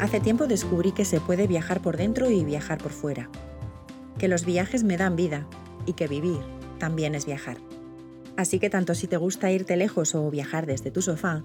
Hace 0.00 0.20
tiempo 0.20 0.46
descubrí 0.46 0.92
que 0.92 1.04
se 1.04 1.20
puede 1.20 1.46
viajar 1.46 1.82
por 1.82 1.96
dentro 1.96 2.30
y 2.30 2.44
viajar 2.44 2.78
por 2.78 2.92
fuera, 2.92 3.28
que 4.18 4.28
los 4.28 4.44
viajes 4.44 4.84
me 4.84 4.96
dan 4.96 5.16
vida 5.16 5.46
y 5.84 5.94
que 5.94 6.06
vivir 6.06 6.38
también 6.78 7.14
es 7.14 7.26
viajar. 7.26 7.58
Así 8.36 8.58
que 8.58 8.70
tanto 8.70 8.94
si 8.94 9.08
te 9.08 9.16
gusta 9.16 9.50
irte 9.50 9.76
lejos 9.76 10.14
o 10.14 10.30
viajar 10.30 10.64
desde 10.64 10.90
tu 10.90 11.02
sofá, 11.02 11.42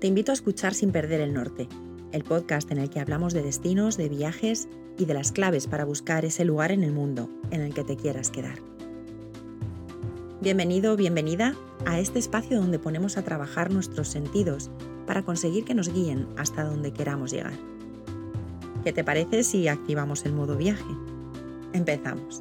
te 0.00 0.06
invito 0.06 0.30
a 0.30 0.34
escuchar 0.34 0.72
Sin 0.72 0.92
Perder 0.92 1.20
el 1.20 1.34
Norte, 1.34 1.68
el 2.16 2.24
podcast 2.24 2.72
en 2.72 2.78
el 2.78 2.90
que 2.90 2.98
hablamos 2.98 3.34
de 3.34 3.42
destinos, 3.42 3.96
de 3.96 4.08
viajes 4.08 4.68
y 4.98 5.04
de 5.04 5.14
las 5.14 5.32
claves 5.32 5.66
para 5.66 5.84
buscar 5.84 6.24
ese 6.24 6.44
lugar 6.44 6.72
en 6.72 6.82
el 6.82 6.92
mundo 6.92 7.28
en 7.50 7.60
el 7.60 7.74
que 7.74 7.84
te 7.84 7.96
quieras 7.96 8.30
quedar. 8.30 8.58
Bienvenido 10.40 10.96
bienvenida 10.96 11.54
a 11.84 12.00
este 12.00 12.18
espacio 12.18 12.58
donde 12.58 12.78
ponemos 12.78 13.16
a 13.18 13.22
trabajar 13.22 13.70
nuestros 13.70 14.08
sentidos 14.08 14.70
para 15.06 15.22
conseguir 15.22 15.64
que 15.64 15.74
nos 15.74 15.92
guíen 15.92 16.26
hasta 16.36 16.64
donde 16.64 16.92
queramos 16.92 17.32
llegar. 17.32 17.54
¿Qué 18.82 18.92
te 18.92 19.04
parece 19.04 19.44
si 19.44 19.68
activamos 19.68 20.24
el 20.24 20.32
modo 20.32 20.56
viaje? 20.56 20.84
Empezamos. 21.72 22.40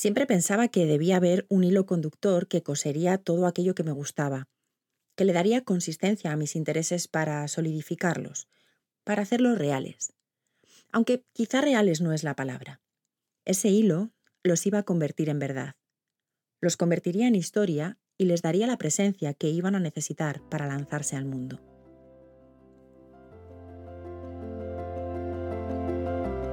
Siempre 0.00 0.24
pensaba 0.24 0.68
que 0.68 0.86
debía 0.86 1.16
haber 1.16 1.44
un 1.50 1.62
hilo 1.62 1.84
conductor 1.84 2.48
que 2.48 2.62
cosería 2.62 3.18
todo 3.18 3.46
aquello 3.46 3.74
que 3.74 3.82
me 3.82 3.92
gustaba, 3.92 4.48
que 5.14 5.26
le 5.26 5.34
daría 5.34 5.62
consistencia 5.62 6.32
a 6.32 6.36
mis 6.36 6.56
intereses 6.56 7.06
para 7.06 7.46
solidificarlos, 7.48 8.48
para 9.04 9.20
hacerlos 9.20 9.58
reales. 9.58 10.14
Aunque 10.90 11.22
quizá 11.34 11.60
reales 11.60 12.00
no 12.00 12.14
es 12.14 12.24
la 12.24 12.34
palabra. 12.34 12.80
Ese 13.44 13.68
hilo 13.68 14.10
los 14.42 14.64
iba 14.64 14.78
a 14.78 14.84
convertir 14.84 15.28
en 15.28 15.38
verdad. 15.38 15.74
Los 16.62 16.78
convertiría 16.78 17.28
en 17.28 17.34
historia 17.34 17.98
y 18.16 18.24
les 18.24 18.40
daría 18.40 18.66
la 18.66 18.78
presencia 18.78 19.34
que 19.34 19.50
iban 19.50 19.74
a 19.74 19.80
necesitar 19.80 20.40
para 20.48 20.66
lanzarse 20.66 21.14
al 21.14 21.26
mundo. 21.26 21.69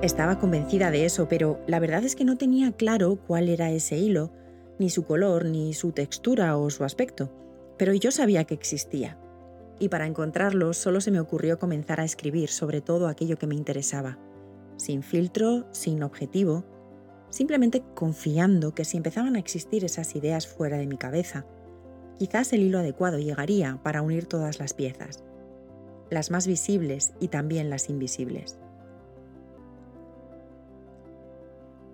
Estaba 0.04 0.38
convencida 0.38 0.92
de 0.92 1.06
eso, 1.06 1.28
pero 1.28 1.60
la 1.66 1.80
verdad 1.80 2.04
es 2.04 2.16
que 2.16 2.24
no 2.24 2.38
tenía 2.38 2.72
claro 2.72 3.18
cuál 3.26 3.50
era 3.50 3.72
ese 3.72 3.98
hilo, 3.98 4.32
ni 4.78 4.92
su 4.92 5.06
color, 5.06 5.46
ni 5.46 5.74
su 5.74 5.92
textura 5.92 6.56
o 6.56 6.70
su 6.70 6.84
aspecto, 6.84 7.32
pero 7.80 7.94
yo 7.96 8.12
sabía 8.12 8.44
que 8.44 8.54
existía. 8.54 9.18
Y 9.80 9.90
para 9.90 10.06
encontrarlo 10.06 10.74
solo 10.74 11.02
se 11.02 11.10
me 11.10 11.20
ocurrió 11.20 11.58
comenzar 11.58 12.00
a 12.00 12.04
escribir 12.04 12.50
sobre 12.50 12.80
todo 12.80 13.08
aquello 13.08 13.38
que 13.38 13.48
me 13.48 13.56
interesaba, 13.56 14.20
sin 14.78 15.02
filtro, 15.02 15.68
sin 15.72 16.04
objetivo, 16.04 16.64
simplemente 17.32 17.84
confiando 17.96 18.76
que 18.76 18.86
si 18.86 18.98
empezaban 18.98 19.36
a 19.36 19.40
existir 19.40 19.84
esas 19.84 20.16
ideas 20.16 20.46
fuera 20.46 20.78
de 20.78 20.86
mi 20.86 20.98
cabeza, 20.98 21.48
quizás 22.20 22.54
el 22.54 22.62
hilo 22.62 22.78
adecuado 22.78 23.18
llegaría 23.18 23.80
para 23.82 24.04
unir 24.04 24.28
todas 24.28 24.60
las 24.60 24.76
piezas, 24.76 25.24
las 26.12 26.30
más 26.30 26.46
visibles 26.46 27.14
y 27.20 27.30
también 27.30 27.72
las 27.72 27.90
invisibles. 27.90 28.60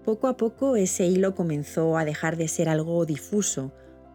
Poco 0.03 0.27
a 0.27 0.35
poco 0.35 0.75
ese 0.75 1.05
hilo 1.05 1.33
comenzó 1.33 1.97
a 1.97 2.03
dejar 2.03 2.35
de 2.35 2.49
ser 2.49 2.67
algo 2.67 3.05
difuso 3.05 3.71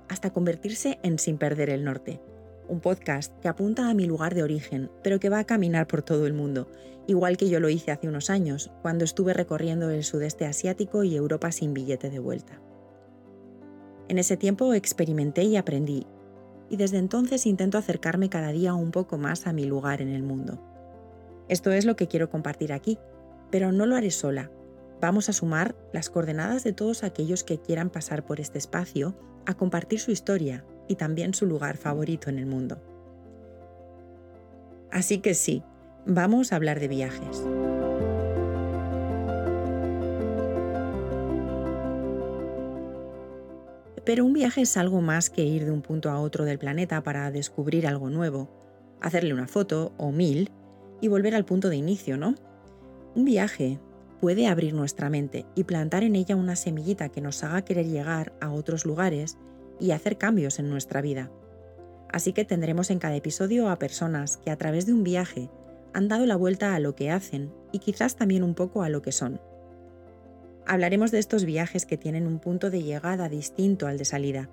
hasta 0.08 0.30
convertirse 0.30 0.98
en 1.02 1.18
Sin 1.18 1.38
Perder 1.38 1.70
el 1.70 1.82
Norte, 1.82 2.20
un 2.68 2.80
podcast 2.80 3.32
que 3.40 3.48
apunta 3.48 3.88
a 3.88 3.94
mi 3.94 4.04
lugar 4.04 4.34
de 4.34 4.42
origen, 4.42 4.90
pero 5.02 5.18
que 5.18 5.30
va 5.30 5.38
a 5.38 5.46
caminar 5.46 5.86
por 5.86 6.02
todo 6.02 6.26
el 6.26 6.34
mundo, 6.34 6.68
igual 7.06 7.38
que 7.38 7.48
yo 7.48 7.58
lo 7.58 7.70
hice 7.70 7.90
hace 7.90 8.06
unos 8.06 8.28
años, 8.28 8.70
cuando 8.82 9.04
estuve 9.04 9.32
recorriendo 9.32 9.88
el 9.88 10.04
sudeste 10.04 10.44
asiático 10.44 11.04
y 11.04 11.16
Europa 11.16 11.52
sin 11.52 11.72
billete 11.72 12.10
de 12.10 12.18
vuelta. 12.18 12.60
En 14.08 14.18
ese 14.18 14.36
tiempo 14.36 14.74
experimenté 14.74 15.44
y 15.44 15.56
aprendí, 15.56 16.06
y 16.68 16.76
desde 16.76 16.98
entonces 16.98 17.46
intento 17.46 17.78
acercarme 17.78 18.28
cada 18.28 18.52
día 18.52 18.74
un 18.74 18.90
poco 18.90 19.16
más 19.16 19.46
a 19.46 19.54
mi 19.54 19.64
lugar 19.64 20.02
en 20.02 20.08
el 20.08 20.22
mundo. 20.22 20.60
Esto 21.48 21.72
es 21.72 21.86
lo 21.86 21.96
que 21.96 22.08
quiero 22.08 22.28
compartir 22.28 22.74
aquí, 22.74 22.98
pero 23.50 23.72
no 23.72 23.86
lo 23.86 23.96
haré 23.96 24.10
sola, 24.10 24.50
Vamos 25.00 25.28
a 25.28 25.32
sumar 25.32 25.76
las 25.92 26.10
coordenadas 26.10 26.64
de 26.64 26.72
todos 26.72 27.04
aquellos 27.04 27.44
que 27.44 27.58
quieran 27.58 27.90
pasar 27.90 28.24
por 28.24 28.40
este 28.40 28.58
espacio 28.58 29.16
a 29.46 29.54
compartir 29.54 30.00
su 30.00 30.10
historia 30.10 30.64
y 30.88 30.96
también 30.96 31.34
su 31.34 31.46
lugar 31.46 31.76
favorito 31.76 32.30
en 32.30 32.38
el 32.38 32.46
mundo. 32.46 32.80
Así 34.90 35.18
que 35.18 35.34
sí, 35.34 35.62
vamos 36.04 36.52
a 36.52 36.56
hablar 36.56 36.80
de 36.80 36.88
viajes. 36.88 37.44
Pero 44.04 44.24
un 44.24 44.32
viaje 44.32 44.62
es 44.62 44.76
algo 44.78 45.02
más 45.02 45.28
que 45.28 45.44
ir 45.44 45.66
de 45.66 45.70
un 45.70 45.82
punto 45.82 46.10
a 46.10 46.18
otro 46.18 46.44
del 46.44 46.58
planeta 46.58 47.02
para 47.02 47.30
descubrir 47.30 47.86
algo 47.86 48.08
nuevo, 48.08 48.48
hacerle 49.00 49.34
una 49.34 49.46
foto 49.46 49.92
o 49.98 50.10
mil 50.10 50.50
y 51.00 51.08
volver 51.08 51.34
al 51.34 51.44
punto 51.44 51.68
de 51.68 51.76
inicio, 51.76 52.16
¿no? 52.16 52.34
Un 53.14 53.26
viaje 53.26 53.78
puede 54.20 54.46
abrir 54.46 54.74
nuestra 54.74 55.10
mente 55.10 55.46
y 55.54 55.64
plantar 55.64 56.04
en 56.04 56.16
ella 56.16 56.36
una 56.36 56.56
semillita 56.56 57.08
que 57.08 57.20
nos 57.20 57.42
haga 57.44 57.62
querer 57.62 57.86
llegar 57.86 58.32
a 58.40 58.50
otros 58.50 58.84
lugares 58.84 59.38
y 59.80 59.92
hacer 59.92 60.18
cambios 60.18 60.58
en 60.58 60.70
nuestra 60.70 61.00
vida. 61.00 61.30
Así 62.10 62.32
que 62.32 62.44
tendremos 62.44 62.90
en 62.90 62.98
cada 62.98 63.16
episodio 63.16 63.68
a 63.68 63.78
personas 63.78 64.36
que 64.38 64.50
a 64.50 64.56
través 64.56 64.86
de 64.86 64.92
un 64.92 65.04
viaje 65.04 65.50
han 65.92 66.08
dado 66.08 66.26
la 66.26 66.36
vuelta 66.36 66.74
a 66.74 66.80
lo 66.80 66.94
que 66.94 67.10
hacen 67.10 67.52
y 67.72 67.78
quizás 67.78 68.16
también 68.16 68.42
un 68.42 68.54
poco 68.54 68.82
a 68.82 68.88
lo 68.88 69.02
que 69.02 69.12
son. 69.12 69.40
Hablaremos 70.66 71.10
de 71.10 71.18
estos 71.18 71.44
viajes 71.44 71.86
que 71.86 71.96
tienen 71.96 72.26
un 72.26 72.40
punto 72.40 72.70
de 72.70 72.82
llegada 72.82 73.28
distinto 73.28 73.86
al 73.86 73.98
de 73.98 74.04
salida 74.04 74.50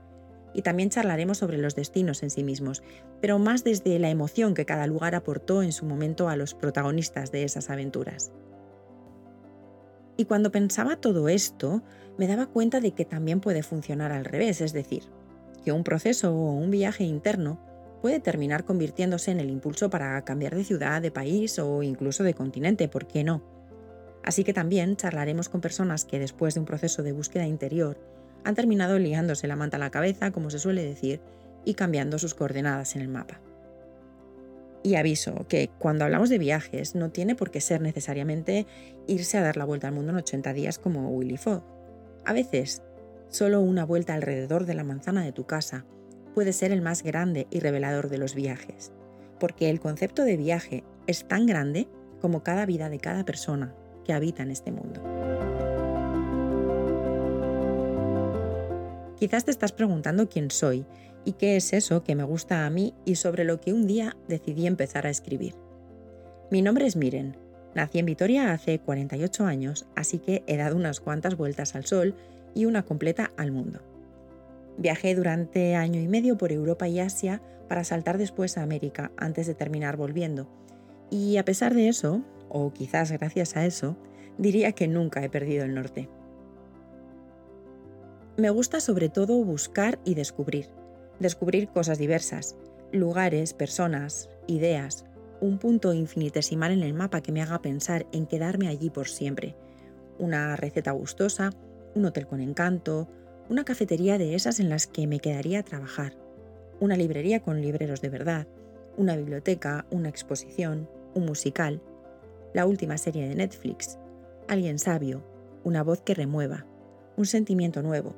y 0.54 0.62
también 0.62 0.90
charlaremos 0.90 1.38
sobre 1.38 1.58
los 1.58 1.76
destinos 1.76 2.24
en 2.24 2.30
sí 2.30 2.44
mismos, 2.44 2.82
pero 3.20 3.40
más 3.40 3.66
desde 3.66 4.00
la 4.00 4.10
emoción 4.10 4.54
que 4.54 4.66
cada 4.66 4.88
lugar 4.88 5.14
aportó 5.14 5.62
en 5.62 5.74
su 5.74 5.86
momento 5.86 6.30
a 6.30 6.38
los 6.38 6.54
protagonistas 6.54 7.32
de 7.32 7.44
esas 7.44 7.70
aventuras. 7.70 8.32
Y 10.18 10.26
cuando 10.26 10.52
pensaba 10.52 10.96
todo 10.96 11.30
esto, 11.30 11.82
me 12.18 12.28
daba 12.28 12.48
cuenta 12.48 12.80
de 12.80 12.92
que 12.92 13.06
también 13.06 13.42
puede 13.42 13.64
funcionar 13.64 14.12
al 14.12 14.26
revés, 14.26 14.62
es 14.62 14.74
decir, 14.74 15.04
que 15.64 15.72
un 15.72 15.84
proceso 15.84 16.34
o 16.34 16.54
un 16.54 16.72
viaje 16.72 17.04
interno 17.04 17.60
puede 18.02 18.20
terminar 18.20 18.66
convirtiéndose 18.66 19.32
en 19.32 19.40
el 19.40 19.50
impulso 19.50 19.90
para 19.90 20.24
cambiar 20.24 20.56
de 20.56 20.64
ciudad, 20.64 21.02
de 21.02 21.12
país 21.12 21.58
o 21.60 21.84
incluso 21.84 22.24
de 22.24 22.34
continente, 22.34 22.88
¿por 22.88 23.08
qué 23.08 23.24
no? 23.24 23.44
Así 24.24 24.44
que 24.44 24.54
también 24.54 24.96
charlaremos 24.96 25.50
con 25.50 25.62
personas 25.62 26.06
que 26.06 26.20
después 26.20 26.54
de 26.54 26.60
un 26.60 26.66
proceso 26.66 27.04
de 27.04 27.12
búsqueda 27.12 27.46
interior 27.46 28.00
han 28.44 28.56
terminado 28.56 29.00
liándose 29.00 29.48
la 29.48 29.56
manta 29.56 29.78
a 29.78 29.80
la 29.80 29.90
cabeza, 29.90 30.32
como 30.32 30.50
se 30.50 30.60
suele 30.60 30.84
decir, 30.84 31.20
y 31.66 31.74
cambiando 31.74 32.20
sus 32.20 32.36
coordenadas 32.36 32.96
en 32.96 33.02
el 33.02 33.08
mapa. 33.08 33.42
Y 34.86 34.98
aviso 34.98 35.48
que 35.48 35.72
cuando 35.80 36.06
hablamos 36.06 36.30
de 36.30 36.38
viajes 36.38 36.94
no 36.94 37.10
tiene 37.10 37.34
por 37.34 37.50
qué 37.50 37.60
ser 37.60 37.82
necesariamente 37.82 38.68
irse 39.08 39.36
a 39.40 39.42
dar 39.42 39.58
la 39.58 39.66
vuelta 39.66 39.88
al 39.88 39.96
mundo 39.96 40.12
en 40.12 40.18
80 40.18 40.54
días 40.54 40.78
como 40.78 41.10
Willy 41.10 41.38
Fogg. 41.38 41.64
A 42.24 42.34
veces, 42.34 42.84
solo 43.28 43.62
una 43.62 43.84
vuelta 43.84 44.14
alrededor 44.14 44.68
de 44.68 44.76
la 44.76 44.84
manzana 44.84 45.24
de 45.24 45.32
tu 45.32 45.48
casa 45.48 45.88
puede 46.36 46.54
ser 46.54 46.72
el 46.72 46.84
más 46.84 47.02
grande 47.02 47.48
y 47.50 47.62
revelador 47.62 48.10
de 48.10 48.20
los 48.20 48.36
viajes, 48.36 48.92
porque 49.40 49.72
el 49.72 49.80
concepto 49.80 50.24
de 50.24 50.38
viaje 50.38 50.84
es 51.08 51.28
tan 51.28 51.48
grande 51.48 51.88
como 52.22 52.44
cada 52.44 52.68
vida 52.68 52.88
de 52.88 53.00
cada 53.00 53.26
persona 53.26 53.74
que 54.04 54.14
habita 54.14 54.44
en 54.44 54.52
este 54.52 54.72
mundo. 54.72 55.02
Quizás 59.18 59.46
te 59.46 59.52
estás 59.52 59.72
preguntando 59.72 60.30
quién 60.30 60.52
soy 60.52 60.86
y 61.26 61.34
qué 61.34 61.58
es 61.58 61.74
eso 61.74 62.04
que 62.04 62.16
me 62.16 62.24
gusta 62.24 62.66
a 62.66 62.70
mí 62.70 62.94
y 63.04 63.16
sobre 63.16 63.44
lo 63.44 63.60
que 63.60 63.74
un 63.74 63.88
día 63.88 64.16
decidí 64.28 64.68
empezar 64.68 65.06
a 65.08 65.10
escribir. 65.10 65.56
Mi 66.52 66.62
nombre 66.62 66.86
es 66.86 66.96
Miren. 66.96 67.36
Nací 67.74 68.00
en 68.00 68.06
Vitoria 68.06 68.54
hace 68.54 68.80
48 68.80 69.46
años, 69.46 69.86
así 69.96 70.20
que 70.20 70.44
he 70.48 70.56
dado 70.56 70.78
unas 70.78 71.02
cuantas 71.02 71.36
vueltas 71.36 71.76
al 71.76 71.86
sol 71.86 72.16
y 72.54 72.66
una 72.66 72.84
completa 72.84 73.32
al 73.36 73.52
mundo. 73.52 73.82
Viajé 74.78 75.14
durante 75.16 75.76
año 75.76 76.00
y 76.00 76.08
medio 76.08 76.38
por 76.38 76.52
Europa 76.52 76.88
y 76.88 77.00
Asia 77.00 77.42
para 77.68 77.84
saltar 77.84 78.18
después 78.18 78.58
a 78.58 78.64
América 78.64 79.12
antes 79.18 79.48
de 79.48 79.56
terminar 79.56 79.98
volviendo. 79.98 80.48
Y 81.10 81.38
a 81.38 81.44
pesar 81.44 81.74
de 81.74 81.90
eso, 81.90 82.24
o 82.48 82.72
quizás 82.72 83.12
gracias 83.12 83.58
a 83.58 83.66
eso, 83.66 83.98
diría 84.38 84.72
que 84.72 84.88
nunca 84.88 85.24
he 85.24 85.30
perdido 85.30 85.66
el 85.66 85.74
norte. 85.74 86.08
Me 88.38 88.50
gusta 88.50 88.80
sobre 88.80 89.10
todo 89.10 89.44
buscar 89.44 90.00
y 90.06 90.14
descubrir 90.16 90.68
descubrir 91.20 91.70
cosas 91.70 91.98
diversas, 91.98 92.56
lugares, 92.92 93.54
personas, 93.54 94.30
ideas, 94.48 95.06
un 95.42 95.58
punto 95.58 95.94
infinitesimal 95.94 96.72
en 96.72 96.84
el 96.84 96.94
mapa 96.94 97.22
que 97.22 97.32
me 97.32 97.42
haga 97.42 97.62
pensar 97.62 98.06
en 98.12 98.26
quedarme 98.26 98.68
allí 98.68 98.90
por 98.90 99.08
siempre. 99.08 99.56
Una 100.18 100.56
receta 100.56 100.92
gustosa, 100.92 101.52
un 101.94 102.06
hotel 102.06 102.28
con 102.28 102.42
encanto, 102.42 103.08
una 103.50 103.64
cafetería 103.64 104.18
de 104.18 104.36
esas 104.36 104.60
en 104.60 104.70
las 104.70 104.88
que 104.88 105.08
me 105.08 105.20
quedaría 105.20 105.60
a 105.60 105.64
trabajar, 105.64 106.14
una 106.80 106.98
librería 106.98 107.42
con 107.42 107.62
libreros 107.62 108.02
de 108.02 108.10
verdad, 108.10 108.48
una 108.98 109.16
biblioteca, 109.16 109.86
una 109.92 110.10
exposición, 110.10 110.90
un 111.14 111.26
musical, 111.26 111.82
la 112.54 112.66
última 112.66 112.98
serie 112.98 113.28
de 113.28 113.36
Netflix, 113.36 113.98
alguien 114.48 114.80
sabio, 114.80 115.24
una 115.64 115.84
voz 115.84 116.02
que 116.02 116.14
remueva, 116.14 116.66
un 117.18 117.26
sentimiento 117.26 117.82
nuevo, 117.82 118.16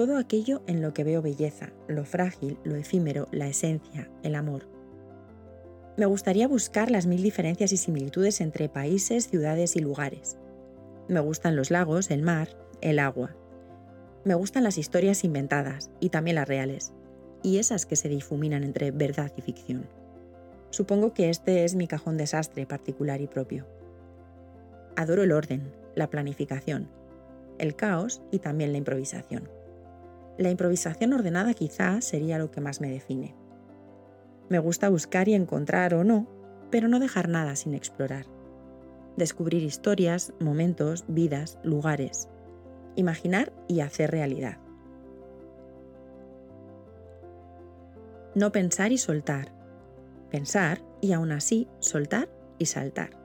todo 0.00 0.16
aquello 0.16 0.62
en 0.66 0.80
lo 0.80 0.94
que 0.94 1.04
veo 1.04 1.20
belleza, 1.20 1.74
lo 1.86 2.06
frágil, 2.06 2.56
lo 2.64 2.74
efímero, 2.74 3.28
la 3.32 3.48
esencia, 3.48 4.10
el 4.22 4.34
amor. 4.34 4.66
Me 5.98 6.06
gustaría 6.06 6.48
buscar 6.48 6.90
las 6.90 7.04
mil 7.04 7.22
diferencias 7.22 7.70
y 7.70 7.76
similitudes 7.76 8.40
entre 8.40 8.70
países, 8.70 9.28
ciudades 9.28 9.76
y 9.76 9.80
lugares. 9.80 10.38
Me 11.08 11.20
gustan 11.20 11.54
los 11.54 11.70
lagos, 11.70 12.10
el 12.10 12.22
mar, 12.22 12.48
el 12.80 12.98
agua. 12.98 13.36
Me 14.24 14.32
gustan 14.32 14.64
las 14.64 14.78
historias 14.78 15.22
inventadas 15.22 15.90
y 16.00 16.08
también 16.08 16.36
las 16.36 16.48
reales, 16.48 16.94
y 17.42 17.58
esas 17.58 17.84
que 17.84 17.96
se 17.96 18.08
difuminan 18.08 18.64
entre 18.64 18.92
verdad 18.92 19.30
y 19.36 19.42
ficción. 19.42 19.86
Supongo 20.70 21.12
que 21.12 21.28
este 21.28 21.66
es 21.66 21.74
mi 21.74 21.86
cajón 21.86 22.16
desastre 22.16 22.64
particular 22.64 23.20
y 23.20 23.26
propio. 23.26 23.66
Adoro 24.96 25.24
el 25.24 25.32
orden, 25.32 25.70
la 25.94 26.08
planificación, 26.08 26.88
el 27.58 27.76
caos 27.76 28.22
y 28.30 28.38
también 28.38 28.72
la 28.72 28.78
improvisación. 28.78 29.59
La 30.40 30.48
improvisación 30.48 31.12
ordenada 31.12 31.52
quizá 31.52 32.00
sería 32.00 32.38
lo 32.38 32.50
que 32.50 32.62
más 32.62 32.80
me 32.80 32.88
define. 32.88 33.34
Me 34.48 34.58
gusta 34.58 34.88
buscar 34.88 35.28
y 35.28 35.34
encontrar 35.34 35.92
o 35.92 36.02
no, 36.02 36.26
pero 36.70 36.88
no 36.88 36.98
dejar 36.98 37.28
nada 37.28 37.56
sin 37.56 37.74
explorar. 37.74 38.24
Descubrir 39.18 39.62
historias, 39.62 40.32
momentos, 40.40 41.04
vidas, 41.08 41.58
lugares. 41.62 42.30
Imaginar 42.96 43.52
y 43.68 43.80
hacer 43.80 44.12
realidad. 44.12 44.56
No 48.34 48.50
pensar 48.50 48.92
y 48.92 48.96
soltar. 48.96 49.52
Pensar 50.30 50.80
y 51.02 51.12
aún 51.12 51.32
así 51.32 51.68
soltar 51.80 52.30
y 52.56 52.64
saltar. 52.64 53.19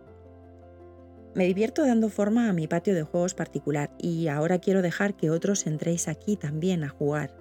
Me 1.35 1.45
divierto 1.45 1.85
dando 1.85 2.07
forma 2.07 2.47
a 2.47 2.53
mi 2.53 2.65
patio 2.65 2.95
de 2.95 3.03
juegos 3.03 3.33
particular 3.33 3.91
y 3.99 4.29
ahora 4.29 4.59
quiero 4.59 4.81
dejar 4.81 5.17
que 5.17 5.29
otros 5.29 5.67
entréis 5.67 6.07
aquí 6.07 6.37
también 6.37 6.85
a 6.85 6.89
jugar 6.89 7.35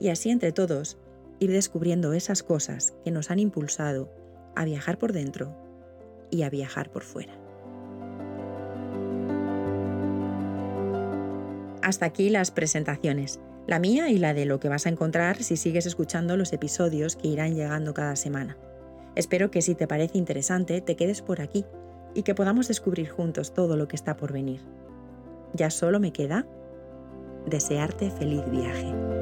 y 0.00 0.08
así 0.08 0.30
entre 0.30 0.50
todos 0.50 0.98
ir 1.38 1.52
descubriendo 1.52 2.12
esas 2.14 2.42
cosas 2.42 2.94
que 3.04 3.12
nos 3.12 3.30
han 3.30 3.38
impulsado 3.38 4.12
a 4.56 4.64
viajar 4.64 4.98
por 4.98 5.12
dentro 5.12 5.56
y 6.32 6.42
a 6.42 6.50
viajar 6.50 6.90
por 6.90 7.04
fuera. 7.04 7.32
Hasta 11.80 12.06
aquí 12.06 12.30
las 12.30 12.50
presentaciones, 12.50 13.38
la 13.68 13.78
mía 13.78 14.10
y 14.10 14.18
la 14.18 14.34
de 14.34 14.46
lo 14.46 14.58
que 14.58 14.68
vas 14.68 14.86
a 14.86 14.90
encontrar 14.90 15.44
si 15.44 15.56
sigues 15.56 15.86
escuchando 15.86 16.36
los 16.36 16.52
episodios 16.52 17.14
que 17.14 17.28
irán 17.28 17.54
llegando 17.54 17.94
cada 17.94 18.16
semana. 18.16 18.58
Espero 19.14 19.52
que 19.52 19.62
si 19.62 19.76
te 19.76 19.86
parece 19.86 20.18
interesante 20.18 20.80
te 20.80 20.96
quedes 20.96 21.22
por 21.22 21.40
aquí 21.40 21.64
y 22.14 22.22
que 22.22 22.34
podamos 22.34 22.68
descubrir 22.68 23.08
juntos 23.08 23.52
todo 23.52 23.76
lo 23.76 23.88
que 23.88 23.96
está 23.96 24.16
por 24.16 24.32
venir. 24.32 24.60
Ya 25.54 25.70
solo 25.70 26.00
me 26.00 26.12
queda 26.12 26.46
desearte 27.46 28.10
feliz 28.10 28.42
viaje. 28.50 29.17